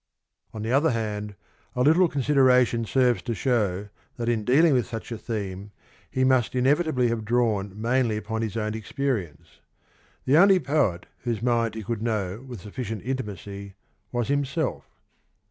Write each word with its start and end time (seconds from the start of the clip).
On 0.51 0.63
the 0.63 0.71
other 0.71 0.89
hand 0.89 1.35
a 1.75 1.83
little 1.83 2.07
consideration 2.07 2.85
serves 2.85 3.21
to 3.21 3.35
show 3.35 3.89
that 4.17 4.27
in 4.29 4.43
dealing 4.43 4.73
with 4.73 4.87
such 4.87 5.11
a 5.11 5.17
theme 5.19 5.69
he 6.09 6.23
must 6.23 6.55
inevitably 6.55 7.09
have 7.09 7.23
drawn 7.23 7.79
mainly 7.79 8.17
upon 8.17 8.41
his 8.41 8.57
own 8.57 8.73
experience. 8.73 9.59
The 10.25 10.37
only 10.37 10.59
poet 10.59 11.05
whose 11.19 11.43
mind 11.43 11.75
he 11.75 11.83
could 11.83 12.01
know 12.01 12.41
with 12.43 12.61
sufficient 12.61 13.03
intimacy 13.05 13.75
was 14.11 14.27
himself. 14.27 14.85